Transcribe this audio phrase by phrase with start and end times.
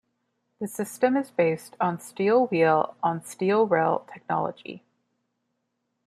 [0.59, 4.83] The system is based on steel wheel on steel rail technology.